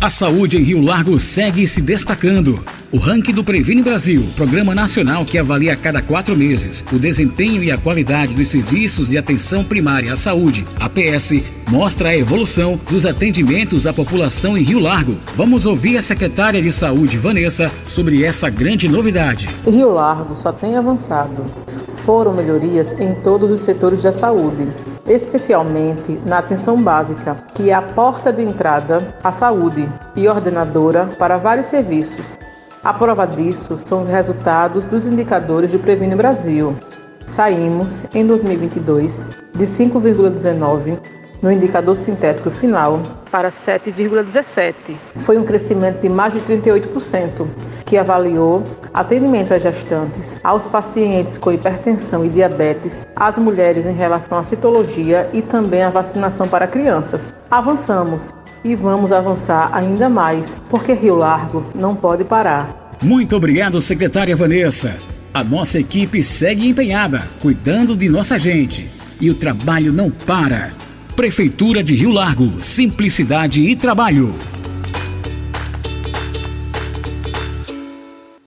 A 0.00 0.08
saúde 0.08 0.56
em 0.56 0.62
Rio 0.62 0.80
Largo 0.80 1.18
segue 1.18 1.66
se 1.66 1.82
destacando. 1.82 2.64
O 2.92 2.98
ranking 2.98 3.32
do 3.32 3.42
Previne 3.42 3.82
Brasil, 3.82 4.24
programa 4.36 4.72
nacional 4.72 5.24
que 5.24 5.36
avalia 5.36 5.72
a 5.72 5.76
cada 5.76 6.00
quatro 6.00 6.36
meses 6.36 6.84
o 6.92 7.00
desempenho 7.00 7.64
e 7.64 7.72
a 7.72 7.76
qualidade 7.76 8.32
dos 8.32 8.46
serviços 8.46 9.08
de 9.08 9.18
atenção 9.18 9.64
primária 9.64 10.12
à 10.12 10.16
saúde, 10.16 10.64
APS, 10.78 11.42
mostra 11.66 12.10
a 12.10 12.16
evolução 12.16 12.78
dos 12.88 13.04
atendimentos 13.04 13.88
à 13.88 13.92
população 13.92 14.56
em 14.56 14.62
Rio 14.62 14.78
Largo. 14.78 15.16
Vamos 15.34 15.66
ouvir 15.66 15.98
a 15.98 16.02
secretária 16.02 16.62
de 16.62 16.70
Saúde, 16.70 17.18
Vanessa, 17.18 17.68
sobre 17.84 18.22
essa 18.22 18.48
grande 18.48 18.88
novidade. 18.88 19.48
Rio 19.66 19.92
Largo 19.94 20.32
só 20.32 20.52
tem 20.52 20.76
avançado. 20.76 21.44
Foram 22.08 22.32
melhorias 22.32 22.98
em 22.98 23.12
todos 23.16 23.50
os 23.50 23.60
setores 23.60 24.02
da 24.02 24.12
saúde 24.12 24.66
especialmente 25.06 26.18
na 26.24 26.38
atenção 26.38 26.82
básica, 26.82 27.36
que 27.54 27.68
é 27.68 27.74
a 27.74 27.82
porta 27.82 28.32
de 28.32 28.42
entrada 28.42 29.06
à 29.22 29.30
saúde 29.30 29.86
e 30.16 30.26
ordenadora 30.26 31.06
para 31.18 31.36
vários 31.36 31.66
serviços. 31.66 32.38
A 32.82 32.94
prova 32.94 33.26
disso 33.26 33.78
são 33.78 34.00
os 34.00 34.08
resultados 34.08 34.86
dos 34.86 35.06
indicadores 35.06 35.72
do 35.72 35.78
Previne 35.78 36.16
Brasil. 36.16 36.74
Saímos, 37.26 38.06
em 38.14 38.26
2022, 38.26 39.22
de 39.54 39.64
5,19 39.66 40.98
no 41.42 41.50
indicador 41.52 41.96
sintético 41.96 42.50
final 42.50 43.00
para 43.30 43.48
7,17. 43.48 44.74
Foi 45.18 45.38
um 45.38 45.44
crescimento 45.44 46.00
de 46.00 46.08
mais 46.08 46.32
de 46.32 46.40
38%, 46.40 47.46
que 47.84 47.96
avaliou 47.96 48.64
atendimento 48.92 49.54
às 49.54 49.62
gestantes, 49.62 50.38
aos 50.42 50.66
pacientes 50.66 51.38
com 51.38 51.52
hipertensão 51.52 52.24
e 52.24 52.28
diabetes, 52.28 53.06
às 53.14 53.38
mulheres 53.38 53.86
em 53.86 53.94
relação 53.94 54.38
à 54.38 54.42
citologia 54.42 55.28
e 55.32 55.42
também 55.42 55.82
a 55.82 55.90
vacinação 55.90 56.48
para 56.48 56.66
crianças. 56.66 57.32
Avançamos 57.50 58.32
e 58.64 58.74
vamos 58.74 59.12
avançar 59.12 59.70
ainda 59.72 60.08
mais, 60.08 60.60
porque 60.68 60.92
Rio 60.92 61.16
Largo 61.16 61.64
não 61.74 61.94
pode 61.94 62.24
parar. 62.24 62.88
Muito 63.02 63.36
obrigado, 63.36 63.80
secretária 63.80 64.34
Vanessa. 64.34 64.98
A 65.32 65.44
nossa 65.44 65.78
equipe 65.78 66.22
segue 66.22 66.68
empenhada, 66.68 67.22
cuidando 67.40 67.94
de 67.94 68.08
nossa 68.08 68.38
gente. 68.38 68.88
E 69.20 69.30
o 69.30 69.34
trabalho 69.34 69.92
não 69.92 70.10
para. 70.10 70.72
Prefeitura 71.18 71.82
de 71.82 71.96
Rio 71.96 72.12
Largo, 72.12 72.62
simplicidade 72.62 73.60
e 73.60 73.74
trabalho. 73.74 74.36